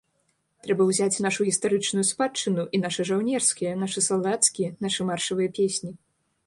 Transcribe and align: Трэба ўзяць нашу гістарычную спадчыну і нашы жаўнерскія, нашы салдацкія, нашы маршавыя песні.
Трэба 0.67 0.87
ўзяць 0.91 1.21
нашу 1.25 1.45
гістарычную 1.49 2.05
спадчыну 2.13 2.63
і 2.77 2.81
нашы 2.85 3.01
жаўнерскія, 3.11 3.75
нашы 3.87 3.99
салдацкія, 4.09 4.75
нашы 4.89 5.01
маршавыя 5.13 5.49
песні. 5.63 5.91